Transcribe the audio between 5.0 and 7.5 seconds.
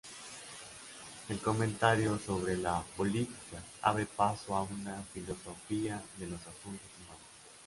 ""filosofía de los asuntos humanos"".